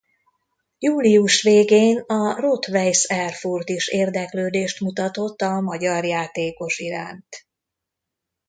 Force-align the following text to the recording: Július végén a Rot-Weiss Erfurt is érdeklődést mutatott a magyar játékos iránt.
Július 0.79 1.41
végén 1.41 1.97
a 1.99 2.39
Rot-Weiss 2.39 3.03
Erfurt 3.03 3.69
is 3.69 3.87
érdeklődést 3.87 4.79
mutatott 4.79 5.41
a 5.41 5.59
magyar 5.61 6.05
játékos 6.05 6.77
iránt. 6.79 7.47